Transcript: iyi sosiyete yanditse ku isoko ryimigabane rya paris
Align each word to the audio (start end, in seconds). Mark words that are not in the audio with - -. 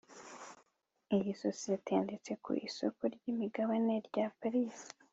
iyi 1.15 1.31
sosiyete 1.43 1.89
yanditse 1.95 2.31
ku 2.43 2.51
isoko 2.67 3.01
ryimigabane 3.13 3.95
rya 4.07 4.25
paris 4.39 4.77